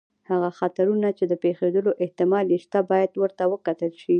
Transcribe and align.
هغه 0.29 0.49
خطرونه 0.59 1.07
چې 1.17 1.23
د 1.27 1.33
پېښېدلو 1.43 1.91
احتمال 2.03 2.45
یې 2.53 2.59
شته، 2.65 2.79
باید 2.91 3.11
ورته 3.21 3.43
وکتل 3.53 3.91
شي. 4.01 4.09